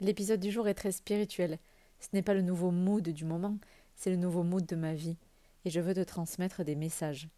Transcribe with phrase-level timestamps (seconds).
[0.00, 1.58] L'épisode du jour est très spirituel.
[2.00, 3.56] Ce n'est pas le nouveau mood du moment,
[3.94, 5.16] c'est le nouveau mood de ma vie.
[5.64, 7.28] Et je veux te transmettre des messages.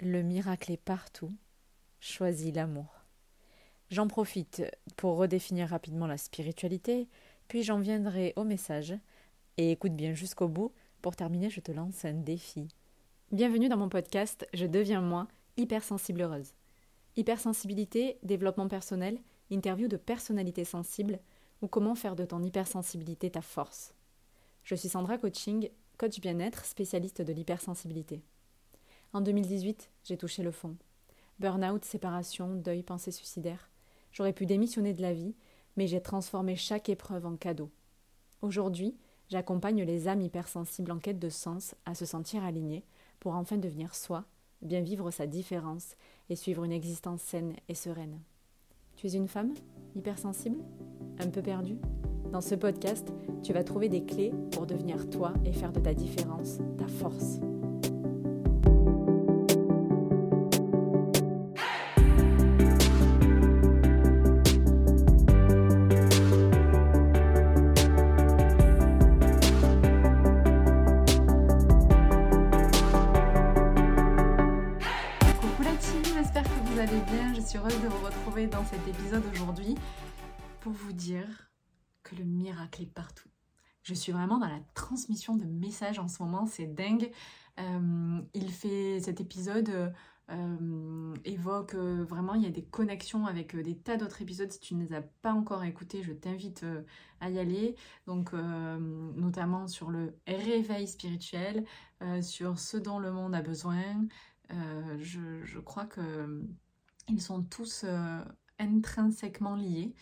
[0.00, 1.32] Le miracle est partout.
[2.00, 3.04] Choisis l'amour.
[3.90, 4.64] J'en profite
[4.96, 7.08] pour redéfinir rapidement la spiritualité,
[7.46, 8.94] puis j'en viendrai au message.
[9.56, 10.72] Et écoute bien jusqu'au bout.
[11.02, 12.66] Pour terminer, je te lance un défi.
[13.30, 16.52] Bienvenue dans mon podcast Je deviens moi, hypersensible heureuse.
[17.16, 19.18] Hypersensibilité, développement personnel,
[19.50, 21.20] interview de personnalités sensibles
[21.62, 23.94] ou comment faire de ton hypersensibilité ta force.
[24.64, 28.20] Je suis Sandra Coaching, coach bien-être, spécialiste de l'hypersensibilité.
[29.12, 30.76] En 2018, j'ai touché le fond.
[31.38, 33.70] Burnout, séparation, deuil, pensée suicidaire.
[34.12, 35.34] J'aurais pu démissionner de la vie,
[35.76, 37.70] mais j'ai transformé chaque épreuve en cadeau.
[38.42, 38.96] Aujourd'hui,
[39.28, 42.84] j'accompagne les âmes hypersensibles en quête de sens à se sentir alignées
[43.20, 44.24] pour enfin devenir soi,
[44.60, 45.96] bien vivre sa différence
[46.28, 48.20] et suivre une existence saine et sereine.
[48.96, 49.54] Tu es une femme
[49.94, 50.58] hypersensible?
[51.20, 51.78] Un peu perdue
[52.32, 55.94] Dans ce podcast, tu vas trouver des clés pour devenir toi et faire de ta
[55.94, 57.40] différence ta force.
[80.62, 81.50] Pour vous dire
[82.04, 83.28] que le miracle est partout.
[83.82, 87.10] Je suis vraiment dans la transmission de messages en ce moment, c'est dingue.
[87.58, 89.92] Euh, il fait cet épisode
[90.30, 94.52] euh, évoque euh, vraiment, il y a des connexions avec des tas d'autres épisodes.
[94.52, 96.64] Si tu ne les as pas encore écoutés, je t'invite
[97.20, 97.74] à y aller.
[98.06, 101.64] Donc, notamment sur le réveil spirituel,
[102.20, 104.06] sur ce dont le monde a besoin.
[104.98, 106.44] Je, je, crois que
[107.08, 107.84] ils sont tous
[108.60, 109.92] intrinsèquement liés.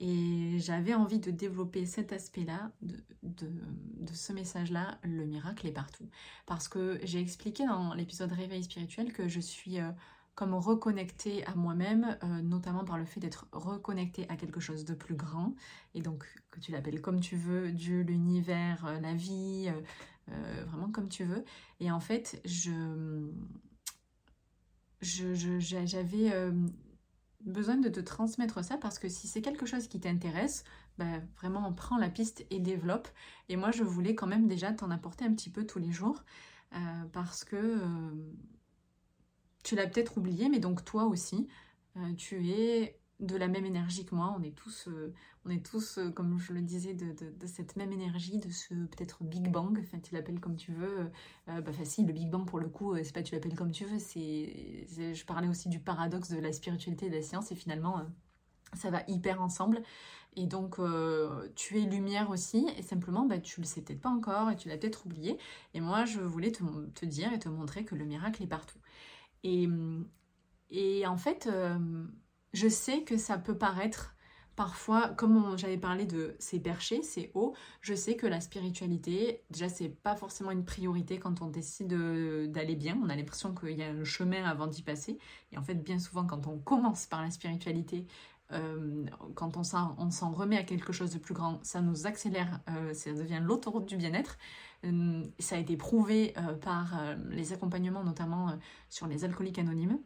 [0.00, 6.08] Et j'avais envie de développer cet aspect-là, de, ce message-là, le miracle est partout.
[6.46, 9.90] Parce que j'ai expliqué dans l'épisode Réveil spirituel que je suis euh,
[10.34, 14.94] comme reconnectée à moi-même, euh, notamment par le fait d'être reconnectée à quelque chose de
[14.94, 15.54] plus grand.
[15.94, 19.72] Et donc, que tu l'appelles comme tu veux, Dieu, l'univers, la vie,
[20.66, 21.44] vraiment comme tu veux.
[21.80, 23.30] Et en fait, je
[25.00, 26.52] j'avais euh,
[27.46, 30.64] besoin de te transmettre ça parce que si c'est quelque chose qui t'intéresse,
[30.98, 33.08] bah, vraiment prends la piste et développe.
[33.48, 36.24] Et moi je voulais quand même déjà t'en apporter un petit peu tous les jours
[36.74, 38.10] euh, parce que euh,
[39.64, 41.48] tu l'as peut-être oublié, mais donc toi aussi,
[42.18, 44.34] tu es de la même énergie que moi.
[44.38, 45.12] On est tous, euh,
[45.44, 47.14] on est tous euh, comme je le disais, de,
[47.46, 49.78] cette même énergie, de ce peut-être Big Bang.
[49.80, 51.10] Enfin, tu l'appelles comme tu veux.
[51.48, 53.98] Euh, bah, le Big Bang pour le coup, c'est pas tu l'appelles comme tu veux.
[53.98, 58.02] C'est, je parlais aussi du paradoxe de la spiritualité et de la science, et finalement,
[58.74, 59.82] ça va hyper ensemble.
[60.38, 60.78] Et donc,
[61.54, 64.68] tu es lumière aussi, et simplement, bah, tu le sais peut-être pas encore, et tu
[64.68, 65.38] l'as peut-être oublié.
[65.72, 66.62] Et moi, je voulais te,
[66.94, 68.78] te, dire et te montrer que le miracle est partout.
[69.44, 69.68] Et,
[70.70, 71.48] et en fait
[72.56, 74.14] je sais que ça peut paraître
[74.56, 79.68] parfois, comme j'avais parlé de c'est perché, c'est haut, je sais que la spiritualité, déjà
[79.68, 81.94] c'est pas forcément une priorité quand on décide
[82.50, 85.18] d'aller bien, on a l'impression qu'il y a un chemin avant d'y passer,
[85.52, 88.06] et en fait bien souvent quand on commence par la spiritualité,
[88.52, 92.94] euh, quand on s'en remet à quelque chose de plus grand, ça nous accélère, euh,
[92.94, 94.38] ça devient l'autoroute du bien-être.
[94.84, 96.94] Euh, ça a été prouvé par
[97.30, 98.56] les accompagnements notamment
[98.88, 99.98] sur les alcooliques anonymes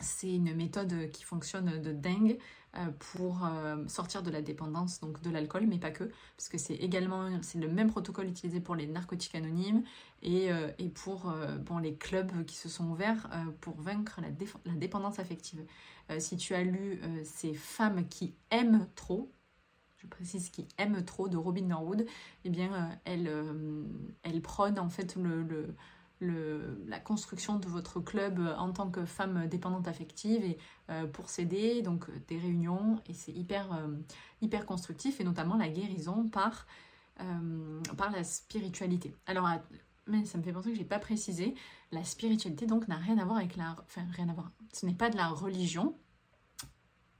[0.00, 2.38] c'est une méthode qui fonctionne de dingue
[2.76, 6.04] euh, pour euh, sortir de la dépendance donc de l'alcool, mais pas que,
[6.36, 9.82] parce que c'est également c'est le même protocole utilisé pour les narcotiques anonymes
[10.22, 11.32] et, euh, et pour
[11.82, 13.28] les clubs qui se sont ouverts
[13.60, 14.28] pour vaincre la,
[14.66, 15.64] la dépendance affective.
[16.18, 19.32] si tu as lu ces femmes qui aiment trop,
[19.96, 22.06] je précise qui aiment trop de Robin Norwood,
[22.44, 23.30] eh bien elle,
[24.22, 25.74] elle prône en fait le
[26.20, 30.58] la construction de votre club en tant que femme dépendante affective et
[30.90, 33.88] euh, pour s'aider, donc euh, des réunions, et c'est hyper, euh,
[34.40, 36.66] hyper constructif, et notamment la guérison par,
[37.96, 39.14] par la spiritualité.
[39.26, 39.48] Alors,
[40.06, 41.54] mais ça me fait penser que j'ai pas précisé,
[41.92, 43.76] la spiritualité donc n'a rien à voir avec la...
[43.80, 44.50] Enfin, rien à voir.
[44.72, 45.94] Ce n'est pas de la religion,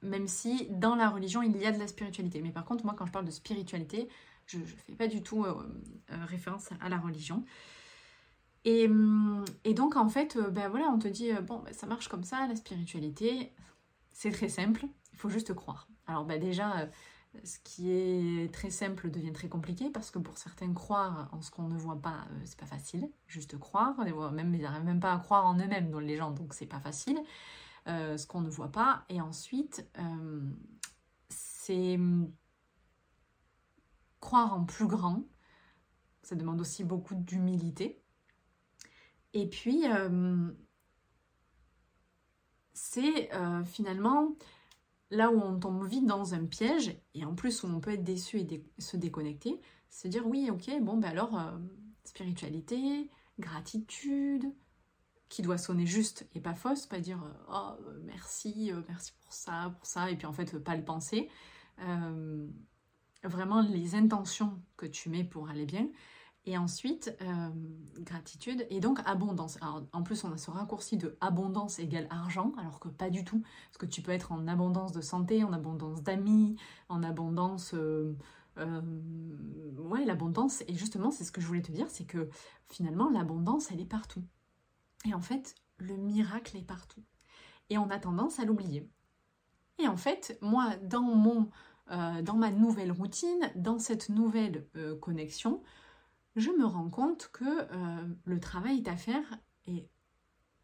[0.03, 2.41] même si dans la religion il y a de la spiritualité.
[2.41, 4.09] Mais par contre, moi quand je parle de spiritualité,
[4.47, 5.45] je ne fais pas du tout
[6.09, 7.45] référence à la religion.
[8.67, 11.87] Hum, et, donc, en fait, euh, ben voilà, on te dit, euh, bon, ben, ça
[11.87, 13.53] marche comme ça, la spiritualité,
[14.13, 15.89] c'est très simple, il faut juste croire.
[16.07, 16.87] Alors, ben déjà, euh,
[17.45, 21.51] ce qui est très simple devient très compliqué parce que pour certains, croire en ce
[21.51, 23.11] qu'on ne voit pas, c'est pas facile.
[23.27, 23.97] Juste croire,
[24.33, 26.81] même, ils n'arrivent même pas à croire en eux-mêmes, dans les gens, donc c'est pas
[26.81, 27.19] facile.
[27.87, 29.05] ce qu'on ne voit pas.
[29.09, 29.87] Et ensuite,
[31.29, 31.99] c'est
[34.21, 35.25] croire en plus grand.
[36.23, 38.03] Ça demande aussi beaucoup d'humilité.
[39.35, 40.49] Et puis, euh,
[42.73, 44.37] c'est euh, finalement
[45.11, 48.05] là où on tombe vite dans un piège, et en plus où on peut être
[48.05, 49.61] déçu et se déconnecter,
[49.91, 51.59] se dire oui, ok, bon, ben alors, euh,
[52.05, 54.53] spiritualité, gratitude,
[55.29, 57.73] qui doit sonner juste et pas fausse, pas dire oh
[58.05, 61.29] merci, merci pour ça, pour ça, et puis en fait pas le penser.
[63.23, 65.89] vraiment les intentions que tu mets pour aller bien,
[66.49, 67.51] et ensuite, euh,
[67.99, 69.59] gratitude et donc abondance.
[69.61, 73.23] Alors, en plus, on a ce raccourci de abondance égale argent, alors que pas du
[73.23, 73.43] tout.
[73.69, 76.57] Parce que tu peux être en abondance de santé, en abondance d'amis,
[76.89, 77.75] en abondance...
[77.75, 78.17] Euh,
[78.57, 78.81] euh,
[79.77, 80.65] ouais, l'abondance.
[80.69, 82.31] Et justement, c'est ce que je voulais te dire, c'est que
[82.67, 84.25] finalement, l'abondance, elle est partout.
[85.05, 87.03] Et en fait, le miracle est partout.
[87.69, 88.89] Et on a tendance à l'oublier.
[89.79, 91.51] Et en fait, moi, dans mon...
[91.89, 94.67] dans ma nouvelle routine, dans cette nouvelle
[95.01, 95.63] connexion,
[96.39, 99.89] je me rends compte que euh, le travail est à faire et,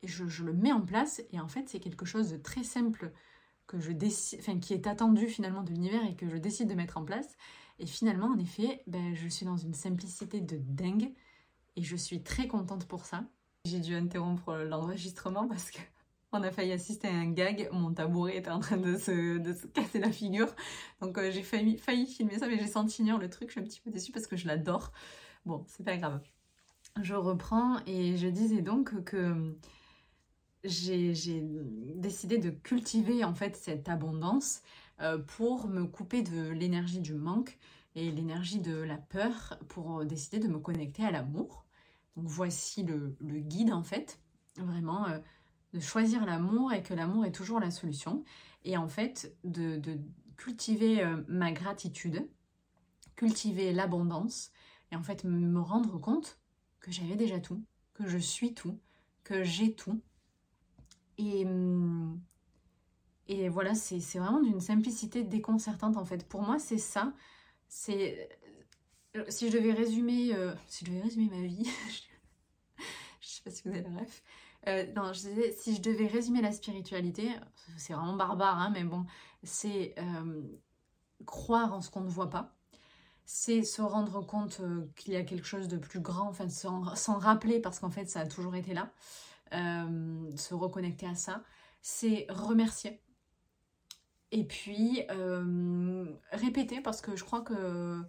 [0.02, 3.10] je, le mets en place et en fait c'est quelque chose de très simple
[3.66, 6.74] que je décide, enfin, qui est attendu finalement de l'univers et que je décide de
[6.74, 7.36] mettre en place.
[7.78, 11.14] Et finalement, en effet, ben, je suis dans une simplicité de dingue
[11.76, 13.24] et je suis très contente pour ça.
[13.64, 15.80] J'ai dû interrompre l'enregistrement parce que
[16.34, 17.68] on a failli assister à un gag.
[17.72, 20.48] Mon tabouret était en train de se, casser la figure.
[21.00, 23.48] Donc euh, j'ai failli, filmer ça, mais j'ai senti le truc.
[23.48, 24.92] Je suis un petit peu déçue parce que je l'adore.
[25.46, 26.20] Bon, c'est pas grave.
[27.02, 29.56] Je reprends et je disais donc que
[30.64, 31.12] j'ai
[31.96, 34.62] décidé de cultiver en fait cette abondance
[35.00, 37.58] euh, pour me couper de l'énergie du manque
[37.94, 41.64] et l'énergie de la peur pour décider de me connecter à l'amour.
[42.17, 44.20] Donc voici le, guide en fait,
[44.56, 45.19] vraiment euh,
[45.75, 48.25] de choisir l'amour et que l'amour est toujours la solution.
[48.64, 49.81] Et en fait de,
[50.37, 52.29] cultiver euh, ma gratitude,
[53.17, 54.50] cultiver l'abondance
[54.96, 56.38] en fait me rendre compte
[56.81, 57.62] que j'avais déjà tout,
[57.94, 58.79] que je suis tout,
[59.25, 60.00] que j'ai tout.
[61.19, 61.46] Et,
[63.29, 66.29] et voilà, c'est vraiment d'une simplicité déconcertante en fait.
[66.29, 67.12] Pour moi, c'est ça.
[67.69, 68.29] C'est
[69.17, 71.64] euh, si je devais résumer, euh, si je devais résumer ma vie,
[73.20, 74.23] je sais pas si vous avez la ref.
[74.67, 77.31] Euh, non, si je devais résumer la spiritualité,
[77.76, 79.05] c'est vraiment barbare, hein, mais bon,
[79.43, 79.94] c'est
[81.26, 82.56] croire en ce qu'on ne voit pas,
[83.24, 87.18] c'est se rendre compte euh, qu'il y a quelque chose de plus grand, enfin s'en
[87.18, 88.90] rappeler parce qu'en fait ça a toujours été là,
[89.54, 91.42] euh, se reconnecter à ça,
[91.82, 93.00] c'est remercier.
[94.30, 98.02] Et puis euh, répéter parce que je crois que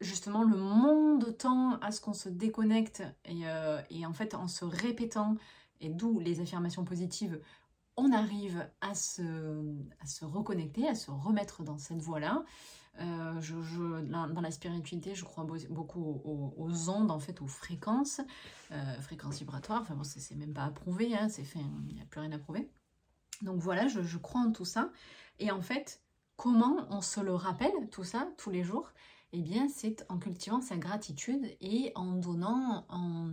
[0.00, 3.42] justement le monde tend à ce qu'on se déconnecte et,
[3.90, 5.36] et, en fait en se répétant,
[5.80, 7.40] et d'où les affirmations positives,
[7.96, 9.22] on arrive à se,
[10.00, 12.44] à se reconnecter, à se remettre dans cette voie-là.
[13.00, 18.20] Euh, dans la spiritualité, je crois beaucoup aux, ondes, en fait, aux fréquences,
[18.72, 19.82] euh, fréquences vibratoires.
[19.82, 22.38] Enfin bon, c'est même pas approuvé, hein, c'est fait, il n'y a plus rien à
[22.38, 22.70] prouver.
[23.42, 24.90] Donc voilà, je, crois en tout ça.
[25.38, 26.00] Et en fait,
[26.36, 28.92] comment on se le rappelle, tout ça, tous les jours?
[29.32, 33.32] Eh bien, c'est en cultivant sa gratitude et en donnant, en,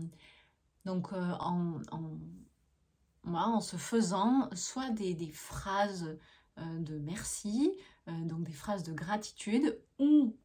[0.86, 1.80] donc euh, en,
[3.25, 6.18] en, se faisant soit des, phrases
[6.57, 10.35] de merci, euh, donc des phrases de gratitude, ou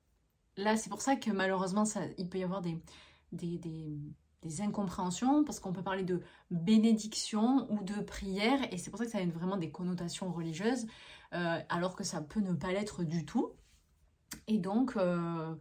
[0.56, 2.80] là c'est pour ça que malheureusement ça, il peut y avoir des,
[3.32, 8.98] des, des, incompréhensions, parce qu'on peut parler de bénédiction ou de prière, et c'est pour
[8.98, 10.86] ça que ça a vraiment des connotations religieuses,
[11.34, 13.52] euh, alors que ça peut ne pas l'être du tout.
[14.46, 15.54] Et donc, euh,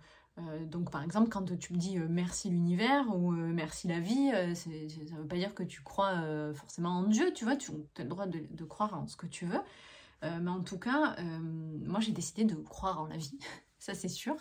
[0.65, 5.21] donc, par exemple, quand tu me dis merci l'univers ou merci la vie, ça ne
[5.21, 6.21] veut pas dire que tu crois
[6.53, 9.25] forcément en Dieu, tu vois, tu as le droit de, de, croire en ce que
[9.25, 9.59] tu veux.
[10.23, 13.37] Euh, mais en tout cas, euh, moi j'ai décidé de croire en la vie,
[13.79, 14.35] ça c'est sûr,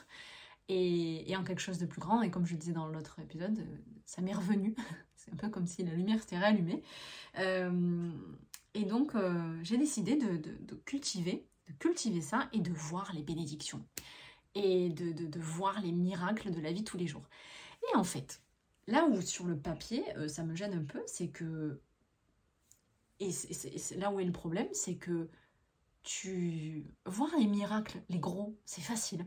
[0.68, 2.22] et, en quelque chose de plus grand.
[2.22, 4.74] Et comme je disais dans l'autre épisode, euh, ça m'est revenu.
[5.14, 6.82] c'est un peu comme si la lumière s'était rallumée.
[8.74, 9.14] et donc
[9.62, 13.84] j'ai décidé de, cultiver, de cultiver ça et de voir les bénédictions
[14.54, 17.24] et de, voir les miracles de la vie tous les jours.
[17.90, 18.40] Et en fait,
[18.86, 21.80] là où sur le papier, ça me gêne un peu, c'est que...
[23.18, 23.30] Et
[23.96, 25.28] là où est le problème, c'est que
[26.06, 29.26] tu vois les miracles, les gros, c'est facile.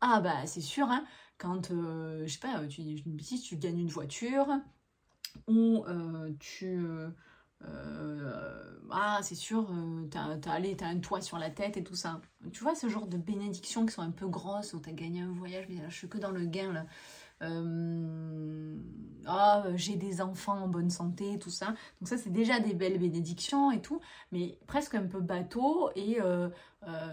[0.00, 1.04] Ah bah c'est sûr, hein,
[1.36, 3.02] quand, euh, je sais pas, tu,
[3.42, 4.46] tu gagnes une voiture,
[5.48, 6.86] ou euh, tu...
[7.62, 9.68] Euh, ah c'est sûr,
[10.10, 12.20] t'as as, un toit sur la tête et tout ça.
[12.52, 15.32] Tu vois ce genre de bénédictions qui sont un peu grosses, où t'as gagné un
[15.32, 16.86] voyage, mais là, je suis que dans le gain là.
[19.26, 21.66] Ah, j'ai des enfants en bonne santé, tout ça.
[22.00, 24.00] Donc ça, c'est déjà des belles bénédictions et tout,
[24.32, 26.18] mais presque un peu bateau et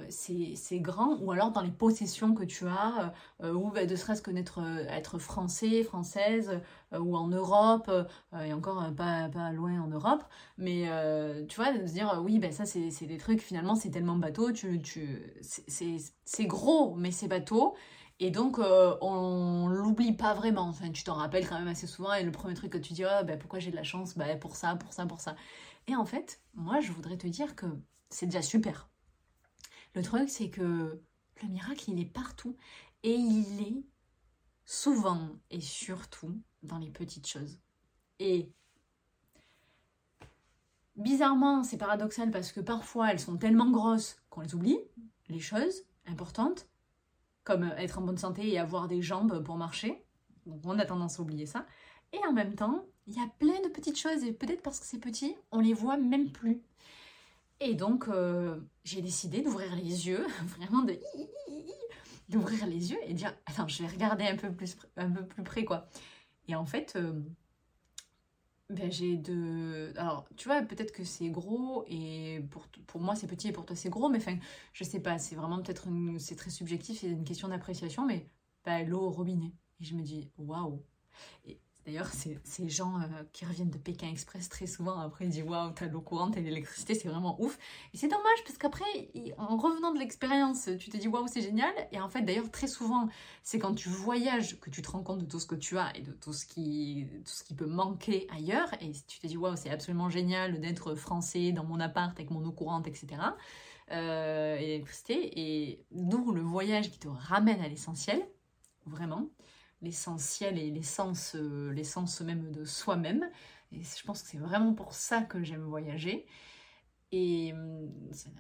[0.10, 1.18] c'est grand.
[1.20, 5.84] Ou alors dans les possessions que tu as, ou bah, de serait-ce que être français,
[5.84, 6.60] française,
[6.98, 7.92] ou en Europe,
[8.42, 10.24] et encore pas, loin en Europe,
[10.58, 10.90] mais
[11.48, 14.52] tu vois, de se dire, oui, ben ça, c'est des trucs, finalement, c'est tellement bateau,
[14.52, 14.82] tu,
[15.42, 17.76] c'est gros, mais c'est bateau.
[18.20, 20.64] Et donc, euh, on l'oublie pas vraiment.
[20.64, 22.14] Enfin, tu t'en rappelles quand même assez souvent.
[22.14, 24.18] Et le premier truc que tu dis, oh, ben, pourquoi j'ai de la chance?
[24.18, 25.36] Ben, Pour ça, pour ça, pour ça.
[25.88, 27.68] Et en fait, moi, je voudrais te dire que
[28.10, 28.90] c'est déjà super.
[29.94, 31.02] Le truc, c'est que
[31.44, 32.58] le miracle, il est partout.
[33.04, 33.84] Et il est
[34.66, 37.60] souvent et surtout dans les petites choses.
[38.20, 38.52] Et
[40.96, 44.80] bizarrement, c'est paradoxal parce que parfois, elles sont tellement grosses qu'on les oublie,
[45.30, 46.68] les choses importantes
[47.48, 50.04] comme euh, être en bonne santé et avoir des jambes pour marcher.
[50.66, 51.66] On a tendance à oublier ça.
[52.12, 54.86] Et en même temps, il y a plein de petites choses et peut-être parce que
[54.86, 56.62] c'est petit, on les voit même plus.
[57.62, 60.25] Et donc euh, j'ai décidé d'ouvrir les yeux,
[60.58, 61.00] vraiment de
[62.30, 65.44] d'ouvrir les yeux et dire attends, je vais regarder un peu plus un peu plus
[65.44, 65.88] près quoi.
[66.50, 67.13] Et en fait, euh,
[68.70, 69.94] ben, j'ai de...
[69.98, 73.66] Alors, tu vois, peut-être que c'est gros et pour, pour moi c'est petit et pour
[73.66, 74.38] toi c'est gros, mais enfin,
[74.74, 75.88] je sais pas, c'est vraiment peut-être
[76.20, 78.30] c'est très subjectif, c'est une question d'appréciation, mais
[78.66, 79.54] ben, l'eau au robinet.
[79.80, 80.84] Et je me dis, waouh!
[81.88, 85.72] D'ailleurs, ces gens euh, qui reviennent de Pékin Express très souvent, après ils disent waouh,
[85.72, 87.58] t'as l'eau courante et l'électricité, c'est vraiment ouf.
[87.94, 88.84] Et c'est dommage parce qu'après,
[89.38, 91.74] en revenant de l'expérience, tu te dis waouh, c'est génial.
[91.94, 93.08] Et en fait, d'ailleurs, très souvent,
[93.41, 95.96] c'est quand tu voyages que tu te rends compte de tout ce que tu as
[95.96, 98.70] et de tout ce qui, tout ce qui peut manquer ailleurs.
[98.82, 102.44] Et tu te dis waouh, c'est absolument génial d'être français dans mon appart avec mon
[102.44, 103.08] eau courante, etc.
[103.94, 105.39] Euh, et l'électricité.
[105.39, 108.22] Et d'où le voyage qui te ramène à l'essentiel,
[108.86, 109.29] vraiment
[109.82, 113.30] l'essentiel et l'essence, euh, l'essence même de soi-même.
[113.72, 116.26] Et je pense que c'est vraiment pour ça que j'aime voyager.
[117.12, 117.90] Et hum,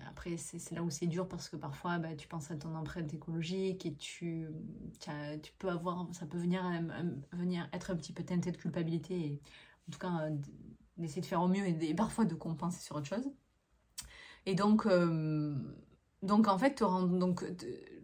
[0.09, 3.13] après, c'est là où c'est dur parce que parfois, bah, tu penses à ton empreinte
[3.13, 4.47] écologique et tu,
[5.41, 6.63] tu peux avoir, ça peut venir,
[7.31, 9.41] venir être un petit peu teinté de culpabilité et
[9.87, 10.29] en tout cas
[10.97, 13.31] d'essayer de faire au mieux et, parfois de compenser sur autre chose.
[14.45, 15.73] Et donc, hum,
[16.21, 17.45] donc en fait, te donc,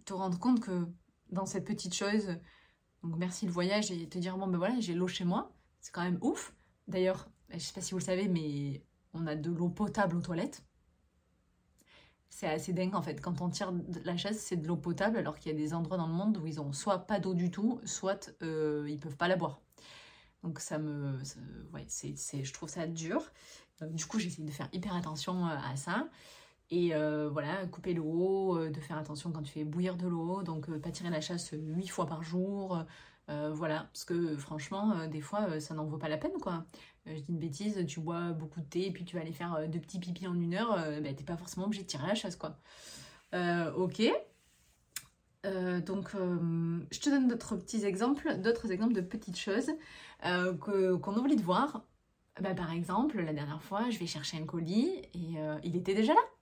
[0.06, 0.88] te rendre compte que
[1.30, 2.38] dans cette petite chose,
[3.04, 5.92] donc merci le voyage et te dire bon ben voilà j'ai l'eau chez moi, c'est
[5.92, 6.54] quand même ouf.
[6.88, 8.82] D'ailleurs, je sais pas si vous le savez mais
[9.14, 10.64] on a de l'eau potable aux toilettes.
[12.30, 13.22] C'est assez dingue en fait.
[13.22, 15.74] Quand on tire de la chaise, c'est de l'eau potable alors qu'il y a des
[15.74, 19.00] endroits dans le monde où ils ont soit pas d'eau du tout, soit euh, ils
[19.00, 19.62] peuvent pas la boire.
[20.42, 21.20] Donc ça me,
[21.74, 23.32] ouais, c'est, je trouve ça dur.
[23.82, 26.08] Du coup, j'essaie de faire hyper attention euh, à ça.
[26.74, 30.42] Et euh, voilà, couper l'eau, euh, de faire attention quand tu fais bouillir de l'eau,
[30.42, 32.84] donc euh, pas tirer la chasse 8 fois par jour.
[33.28, 36.66] voilà, parce que franchement, des fois, ça n'en vaut pas la peine, quoi.
[37.06, 39.70] je dis une bêtise, tu bois beaucoup de thé et puis tu vas aller faire
[39.70, 42.36] deux petits pipis en une heure, bah, t'es pas forcément obligé de tirer la chasse,
[42.36, 42.58] quoi.
[43.78, 44.02] ok.
[45.86, 49.72] donc, je te donne d'autres petits exemples, d'autres exemples de petites choses
[50.60, 51.84] qu'on oublie de voir.
[52.42, 56.14] Bah, par exemple, la dernière fois, je vais chercher un colis et il était déjà
[56.14, 56.33] là.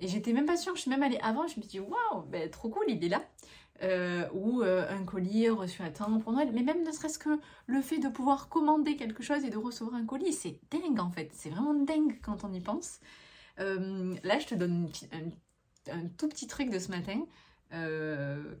[0.00, 2.48] Et j'étais même pas sûre, je suis même allée avant, je me dit waouh, ben,
[2.50, 3.22] trop cool, il est là.
[3.82, 6.50] Euh, ou euh, un colis reçu à temps pour Noël.
[6.52, 9.96] Mais même ne serait-ce que le fait de pouvoir commander quelque chose et de recevoir
[9.96, 11.30] un colis, c'est dingue en fait.
[11.32, 13.00] C'est vraiment dingue quand on y pense.
[13.60, 14.88] Euh, là, je te donne
[15.92, 17.24] un, tout petit truc de ce matin.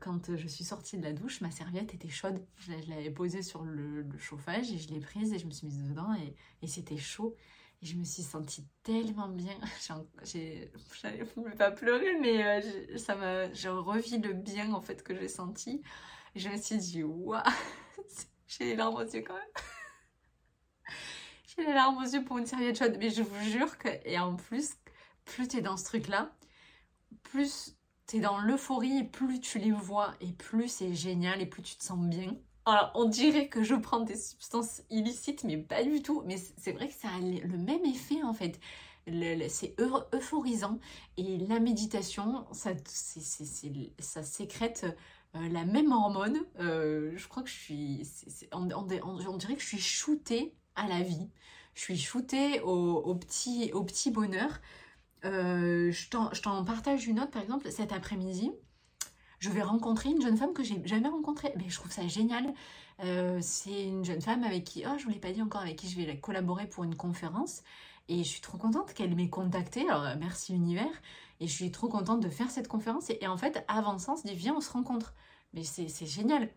[0.00, 2.40] quand je suis sortie de la douche, ma serviette était chaude.
[2.58, 5.82] Je, l'avais posée sur le, chauffage et je l'ai prise et je me suis mise
[5.82, 7.34] dedans et, et c'était chaud.
[7.80, 9.56] Et je me suis sentie tellement bien.
[10.24, 11.24] J'allais
[11.56, 15.82] pas pleurer, mais euh, ça m'a, je revis le bien en fait que j'ai senti.
[16.34, 17.40] Et je me suis dit, waouh,
[18.46, 19.42] j'ai les larmes aux yeux quand même.
[21.46, 22.96] j'ai les larmes aux yeux pour une serviette chaude.
[22.98, 24.74] Mais je vous jure que, et en plus,
[25.24, 26.32] plus tu es dans ce truc-là,
[27.22, 27.76] plus
[28.08, 31.62] tu es dans l'euphorie, et plus tu les vois, et plus c'est génial, et plus
[31.62, 32.34] tu te sens bien.
[32.68, 36.22] Alors, on dirait que je prends des substances illicites, mais pas du tout.
[36.26, 38.60] Mais c'est vrai que ça a le même effet en fait.
[39.48, 39.74] C'est
[40.14, 40.78] euphorisant
[41.16, 42.72] et la méditation, ça,
[44.22, 44.86] sécrète
[45.34, 46.44] euh, la même hormone.
[46.60, 48.02] Euh, je crois que je suis.
[48.52, 48.66] on,
[49.38, 51.30] dirait que je suis shootée à la vie.
[51.74, 54.60] Je suis shootée au, petit, au petit bonheur.
[55.24, 58.52] Euh, je t'en partage une autre par exemple cet après-midi
[59.38, 61.52] je vais rencontrer une jeune femme que j'ai jamais rencontrée.
[61.56, 62.52] Mais je trouve ça génial.
[63.00, 65.76] Euh, c'est une jeune femme avec qui, oh, je vous l'ai pas dit encore, avec
[65.76, 67.62] qui je vais collaborer pour une conférence.
[68.08, 69.88] Et je suis trop contente qu'elle m'ait contactée.
[69.88, 70.90] Alors, euh, merci univers.
[71.40, 73.10] Et je suis trop contente de faire cette conférence.
[73.10, 75.14] Et, en fait, avant ça, on se dit, viens, on se rencontre.
[75.54, 76.50] Mais c'est génial.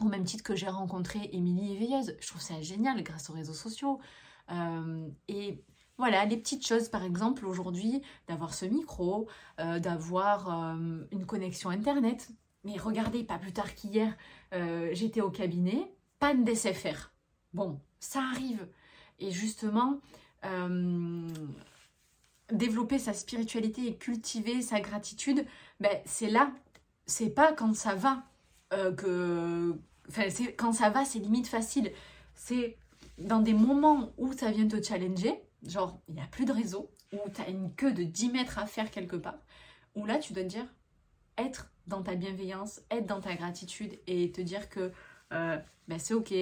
[0.00, 2.16] au même titre que j'ai rencontré Émilie Éveilleuse.
[2.20, 4.00] Je trouve ça génial grâce aux réseaux sociaux.
[4.50, 5.62] Euh, et
[5.98, 9.28] voilà, les petites choses, par exemple, aujourd'hui, d'avoir ce micro,
[9.60, 12.30] euh, d'avoir euh, une connexion Internet.
[12.64, 14.16] Mais regardez, pas plus tard qu'hier,
[14.92, 17.10] j'étais au cabinet, panne d'SFR.
[17.52, 18.68] Bon, ça arrive.
[19.18, 19.98] Et justement,
[22.52, 25.44] développer sa spiritualité et cultiver sa gratitude,
[25.80, 26.52] ben, c'est là.
[27.06, 28.22] C'est pas quand ça va
[28.96, 29.76] que
[30.08, 30.24] Enfin,
[30.56, 31.92] quand ça va, c'est limite facile.
[32.34, 32.76] C'est
[33.18, 36.90] dans des moments où ça vient te challenger, genre il n'y a plus de réseau,
[37.12, 39.38] où tu as une queue de 10 mètres à faire quelque part,
[39.94, 40.66] où là tu dois te dire
[41.38, 44.92] être dans ta bienveillance, être dans ta gratitude et te dire que
[45.32, 46.32] euh, ben, c'est ok.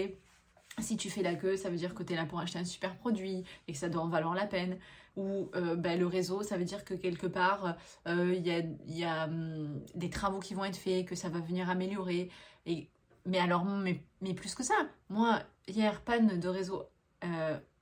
[0.79, 2.65] Si tu fais la queue, ça veut dire que tu es là pour acheter un
[2.65, 4.79] super produit et que ça doit en valoir la peine.
[5.17, 8.47] Ou euh, ben, le réseau, ça veut dire que quelque part, euh, il
[8.87, 12.31] y a, hum, des travaux qui vont être faits, que ça va venir améliorer.
[12.67, 12.89] Et
[13.27, 14.75] mais alors, mais, mais, plus que ça,
[15.09, 16.85] moi, hier, panne de réseau.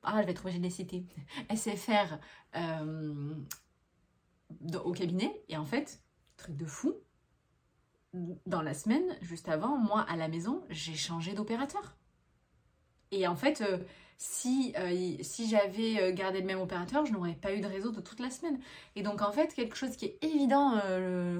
[0.04, 1.04] Euh, ah, je vais trouver, j'ai les cités.
[1.54, 2.18] SFR
[2.56, 3.34] euh,
[4.84, 5.42] au cabinet.
[5.48, 6.00] Et en fait,
[6.36, 6.94] truc de fou,
[8.46, 11.96] dans la semaine, juste avant, moi, à la maison, j'ai changé d'opérateur.
[13.10, 13.78] Et en fait, euh,
[14.18, 14.74] si,
[15.20, 18.30] si j'avais gardé le même opérateur, je n'aurais pas eu de réseau de toute la
[18.30, 18.58] semaine.
[18.96, 20.80] Et donc, en fait, quelque chose qui est évident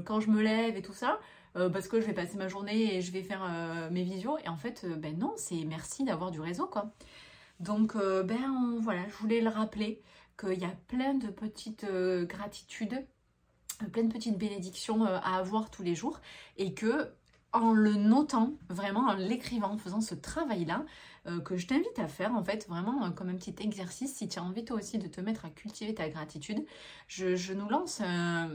[0.04, 1.18] quand je me lève et tout ça,
[1.58, 4.38] euh, parce que je vais passer ma journée et je vais faire euh, mes visios.
[4.44, 6.92] Et en fait, euh, ben non, c'est merci d'avoir du réseau, quoi.
[7.60, 10.02] Donc, ben voilà, je voulais le rappeler
[10.38, 11.84] qu'il y a plein de petites
[12.22, 13.04] gratitudes,
[13.92, 16.20] plein de petites bénédictions à avoir tous les jours
[16.56, 17.12] et que
[17.52, 20.84] en le notant, vraiment en l'écrivant, en faisant ce travail-là,
[21.26, 24.28] euh, que je t'invite à faire en fait, vraiment euh, comme un petit exercice, si
[24.28, 26.64] tu as envie toi aussi de te mettre à cultiver ta gratitude,
[27.06, 28.50] je, nous lance un,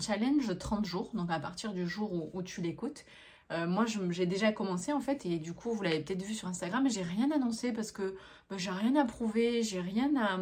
[0.00, 3.04] challenge 30 jours, donc à partir du jour où, tu l'écoutes.
[3.52, 6.48] Euh, moi, j'ai déjà commencé en fait, et du coup, vous l'avez peut-être vu sur
[6.48, 8.16] Instagram, j'ai rien annoncé parce que
[8.50, 10.38] bah, j'ai rien à prouver, j'ai rien à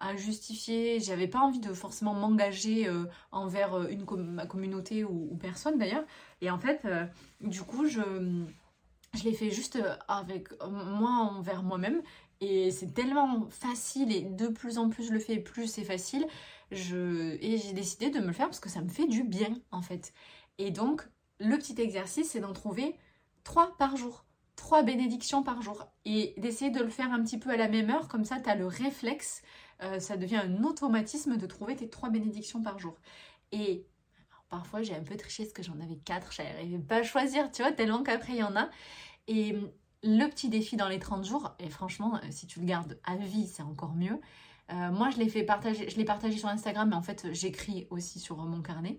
[0.00, 1.00] à justifier.
[1.00, 2.88] J'avais pas envie de forcément m'engager
[3.32, 6.04] envers une ma communauté ou, personne d'ailleurs.
[6.40, 6.86] Et en fait,
[7.40, 8.44] du coup, je,
[9.14, 12.02] je l'ai fait juste euh, avec moi envers moi-même
[12.40, 16.26] et c'est tellement facile et de plus en plus je le fais plus c'est facile
[16.70, 17.36] je...
[17.40, 19.82] et j'ai décidé de me le faire parce que ça me fait du bien en
[19.82, 20.12] fait
[20.58, 22.96] et donc le petit exercice c'est d'en trouver
[23.44, 24.24] trois par jour
[24.56, 27.90] trois bénédictions par jour et d'essayer de le faire un petit peu à la même
[27.90, 29.42] heure comme ça tu as le réflexe
[29.82, 32.94] euh, ça devient un automatisme de trouver tes trois bénédictions par jour
[33.52, 33.86] et
[34.48, 37.50] Parfois, j'ai un peu triché parce que j'en avais quatre, je n'arrivais pas à choisir,
[37.52, 38.70] tu vois, tellement qu'après, il y en a.
[39.26, 39.54] Et
[40.02, 43.16] le petit défi dans les 30 jours, et franchement, euh, si tu le gardes à
[43.16, 44.18] vie, c'est encore mieux.
[44.70, 47.86] Euh, moi, je l'ai fait partager, je l'ai partagé sur Instagram, mais en fait, j'écris
[47.90, 48.98] aussi sur mon carnet.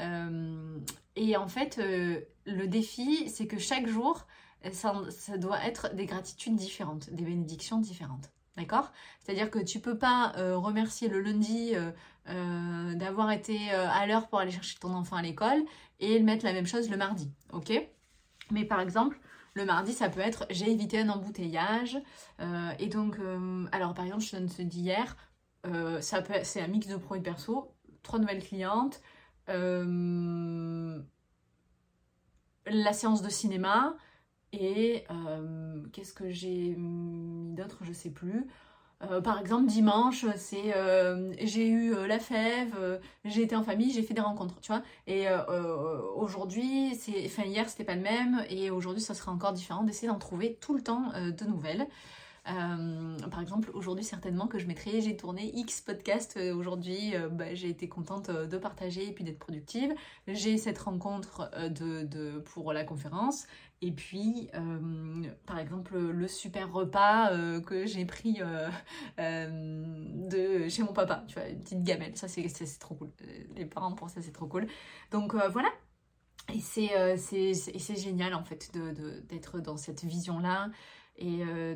[0.00, 0.78] Euh,
[1.16, 4.26] et en fait, le défi, c'est que chaque jour,
[4.72, 8.30] ça, ça, doit être des gratitudes différentes, des bénédictions différentes.
[8.56, 8.92] D'accord?
[9.20, 11.72] C'est-à-dire que tu peux pas remercier le lundi
[12.26, 15.62] d'avoir été à l'heure pour aller chercher ton enfant à l'école
[16.00, 17.30] et mettre la même chose le mardi.
[17.52, 17.72] Ok?
[18.50, 19.18] Mais par exemple,
[19.54, 21.98] le mardi, ça peut être j'ai évité un embouteillage.
[22.40, 25.16] Euh, et donc, euh, alors par exemple, je donne ce d'hier.
[25.66, 29.00] Euh, c'est un mix de produits perso, trois nouvelles clientes,
[32.66, 33.96] la séance de cinéma
[34.52, 35.04] et
[35.92, 38.46] qu'est-ce que j'ai mis d'autre, je sais plus.
[39.10, 43.92] Euh, par exemple, dimanche, c'est euh, j'ai eu euh, la fève, j'ai été en famille,
[43.92, 44.82] j'ai fait des rencontres, tu vois.
[45.06, 45.26] Et
[46.16, 49.82] aujourd'hui, c'est, enfin hier c'était pas le même, et aujourd'hui ça sera encore différent.
[49.82, 51.86] D'essayer d'en trouver tout le temps de nouvelles.
[52.48, 57.28] Euh, par exemple, aujourd'hui, certainement que je mettrai, j'ai tourné X podcast euh, aujourd'hui, euh,
[57.28, 59.94] bah, j'ai été contente de partager et puis d'être productive.
[60.28, 63.46] J'ai cette rencontre de, pour la conférence.
[63.80, 64.50] Et puis,
[65.46, 67.30] par exemple, le super repas
[67.60, 68.40] que j'ai pris
[69.18, 73.10] de chez mon papa, tu vois, une petite gamelle, ça c'est trop cool.
[73.56, 74.66] Les parents pour ça c'est trop cool.
[75.10, 75.68] Donc voilà,
[76.54, 78.70] et c'est génial en fait
[79.28, 80.70] d'être dans cette vision-là
[81.16, 81.74] et euh,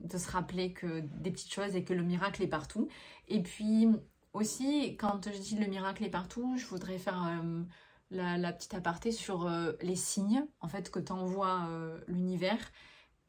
[0.00, 2.88] de, se rappeler que des petites choses et que le miracle est partout.
[3.28, 3.88] Et puis
[4.32, 7.62] aussi, quand je dis le miracle est partout, je voudrais faire euh,
[8.10, 11.68] la, petite aparté sur euh, les signes en fait que t'envoie
[12.06, 12.72] l'univers.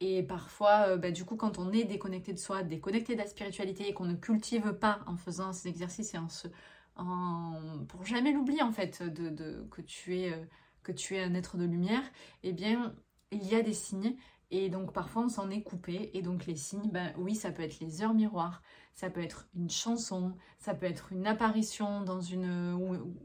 [0.00, 3.88] Et parfois, bah, du coup, quand on est déconnecté de soi, déconnecté de la spiritualité
[3.88, 6.48] et qu'on ne cultive pas en faisant ces exercices et en se,
[6.96, 10.48] en, pour jamais l'oublier en fait de, que, tu es,
[10.82, 12.02] que tu es un être de lumière,
[12.42, 12.94] eh bien,
[13.30, 14.16] il y a des signes
[14.50, 16.10] et donc parfois on s'en est coupé.
[16.14, 18.62] Et donc les signes, ben oui, ça peut être les heures miroirs,
[18.94, 22.74] ça peut être une chanson, ça peut être une apparition dans une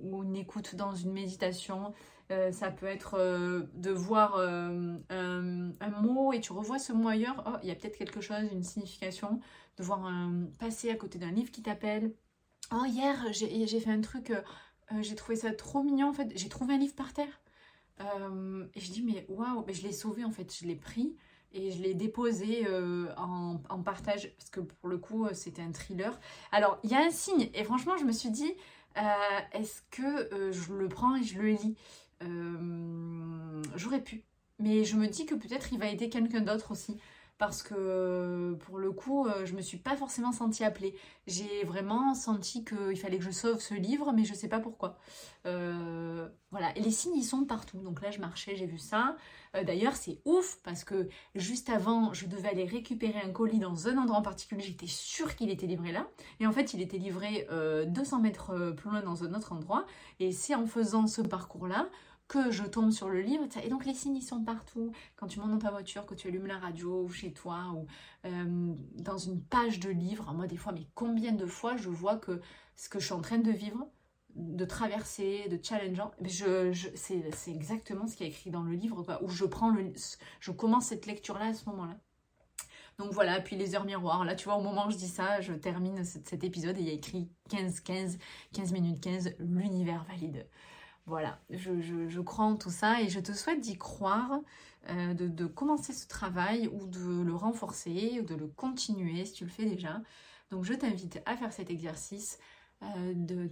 [0.02, 1.94] ou, une écoute dans une méditation.
[2.32, 5.02] Euh, ça peut être euh, de voir un,
[6.02, 7.44] mot et tu revois ce mot ailleurs.
[7.46, 9.40] Oh, il y a peut-être quelque chose, une signification.
[9.78, 12.14] De voir un, passer à côté d'un livre qui t'appelle.
[12.74, 14.34] Oh, hier, j'ai fait un truc,
[15.02, 16.32] j'ai trouvé ça trop mignon en fait.
[16.36, 17.42] J'ai trouvé un livre par terre.
[18.00, 21.16] Et je dis, mais waouh, je l'ai sauvé en fait, je l'ai pris
[21.54, 25.72] et je l'ai déposé euh, en, partage parce que pour le coup euh, c'était un
[25.72, 26.20] thriller.
[26.52, 28.54] Alors il y a un signe et franchement je me suis dit
[28.98, 29.02] euh,
[29.54, 31.76] est-ce que je le prends et je le lis?
[33.76, 34.24] J'aurais pu,
[34.60, 36.98] mais je me dis que peut-être il va aider quelqu'un d'autre aussi
[37.42, 40.94] parce que pour le coup, euh, je me suis pas forcément sentie appelée.
[41.26, 45.00] J'ai vraiment senti qu'il fallait que je sauve ce livre, mais je sais pas pourquoi.
[45.48, 47.80] Euh, voilà, les signes ils sont partout.
[47.80, 49.16] Donc là, je marchais, j'ai vu ça.
[49.56, 53.88] Euh, d'ailleurs, c'est ouf parce que juste avant, je devais aller récupérer un colis dans
[53.88, 54.62] un endroit en particulier.
[54.62, 56.08] J'étais sûre qu'il était livré là,
[56.40, 57.48] et en fait, il était livré
[57.88, 59.88] 200 mètres plus loin dans un autre endroit.
[60.20, 61.90] Et c'est en faisant ce parcours-là
[62.32, 63.44] que je tombe sur le livre.
[63.62, 64.94] Et donc les signes, ils sont partout.
[65.18, 67.86] Quand tu montes dans ta voiture, que tu allumes la radio, ou chez toi, ou
[68.26, 70.32] euh, dans une page de livre.
[70.34, 72.40] Moi, des fois, mais combien de fois je vois que
[72.78, 73.86] ce que je suis en train de vivre,
[74.36, 79.04] de traverser, de challengeant, je, je c'est exactement ce qui est écrit dans le livre,
[79.04, 79.92] quoi, où je prends le,
[80.40, 81.98] je commence cette lecture-là à ce moment-là.
[82.98, 85.42] Donc voilà, puis les heures miroirs, là tu vois, au moment où je dis ça,
[85.42, 88.18] je termine cet, épisode et il y a écrit 15, 15,
[88.54, 90.48] 15 minutes 15, l'univers valide.
[91.08, 94.40] Voilà, je, crois en tout ça et je te souhaite d'y croire,
[94.90, 99.44] euh, de, commencer ce travail ou de le renforcer ou de le continuer si tu
[99.46, 100.02] le fais déjà.
[100.52, 102.38] Donc je t'invite à faire cet exercice,
[102.84, 103.50] euh, de,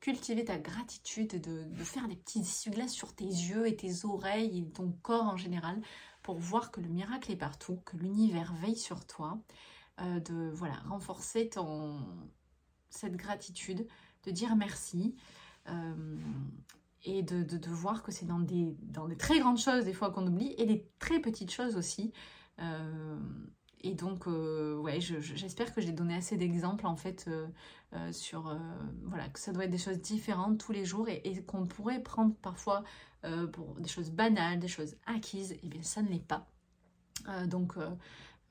[0.00, 4.70] cultiver ta gratitude, de, faire des petits essuie-glaces sur tes yeux et tes oreilles et
[4.70, 5.80] ton corps en général
[6.22, 9.38] pour voir que le miracle est partout, que l'univers veille sur toi,
[10.00, 12.00] euh, de voilà renforcer ton,
[12.90, 13.86] cette gratitude,
[14.24, 15.14] de dire merci.
[15.68, 16.16] Euh,
[17.04, 20.12] et de, de, voir que c'est dans des, dans des très grandes choses des fois
[20.12, 22.12] qu'on oublie et des très petites choses aussi.
[22.60, 23.18] Euh,
[23.80, 27.28] et donc, euh, ouais, j'espère que j'ai donné assez d'exemples en fait
[28.12, 28.56] sur
[29.04, 32.34] voilà que ça doit être des choses différentes tous les jours et, qu'on pourrait prendre
[32.36, 32.84] parfois
[33.52, 35.56] pour des choses banales, des choses acquises.
[35.64, 36.46] Et bien, ça ne l'est pas.
[37.46, 37.74] donc,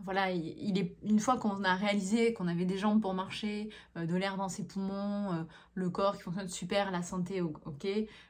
[0.04, 4.06] voilà, il est une fois qu'on a réalisé qu'on avait des jambes pour marcher, euh,
[4.06, 7.88] de l'air dans ses poumons, euh, le corps qui fonctionne super, la santé, ok,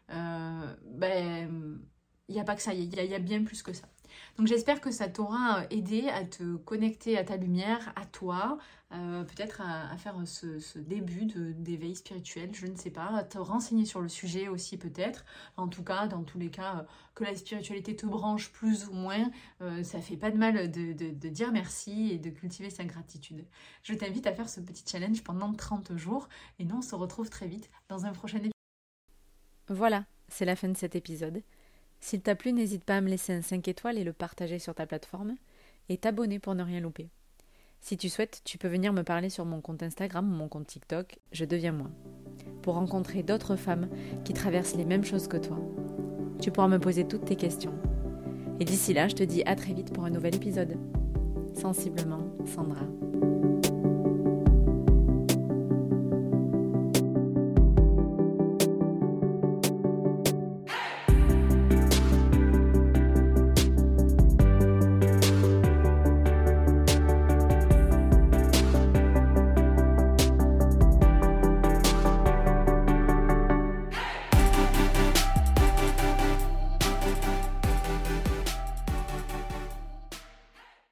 [0.10, 1.72] euh, ben
[2.28, 3.88] il n'y a pas que ça, il y, a bien plus que ça.
[4.38, 8.58] Donc j'espère que ça t'aura aidé à te connecter à ta lumière, à toi,
[8.94, 13.86] euh, peut-être à, faire ce, début d'éveil spirituel, je ne sais pas, à te renseigner
[13.86, 15.24] sur le sujet aussi peut-être.
[15.56, 16.84] En tout cas, dans tous les cas, euh,
[17.16, 20.92] que la spiritualité te branche plus ou moins, euh, ça fait pas de mal de,
[20.94, 23.46] de, dire merci et de cultiver sa gratitude.
[23.84, 26.28] Je t'invite à faire ce petit challenge pendant 30 jours
[26.60, 28.52] et nous on se retrouve très vite dans un prochain épisode.
[29.70, 31.42] Voilà, c'est la fin de cet épisode.
[32.02, 34.76] S'il t'a plu, n'hésite pas à me laisser un 5 étoiles et le partager sur
[34.76, 35.36] ta plateforme,
[35.88, 37.10] et t'abonner pour ne rien louper.
[37.84, 40.68] Si tu souhaites, tu peux venir me parler sur mon compte Instagram ou mon compte
[40.68, 41.90] TikTok, je deviens moi,
[42.62, 43.90] pour rencontrer d'autres femmes
[44.24, 45.58] qui traversent les mêmes choses que toi.
[46.40, 47.74] Tu pourras me poser toutes tes questions.
[48.60, 50.78] Et d'ici là, je te dis à très vite pour un nouvel épisode.
[51.56, 52.86] Sensiblement, Sandra.